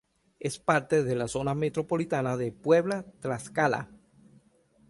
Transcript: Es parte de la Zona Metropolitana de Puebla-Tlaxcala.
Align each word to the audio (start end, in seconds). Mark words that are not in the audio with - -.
Es 0.39 0.57
parte 0.57 1.03
de 1.03 1.13
la 1.13 1.27
Zona 1.27 1.53
Metropolitana 1.53 2.35
de 2.35 2.51
Puebla-Tlaxcala. 2.51 3.91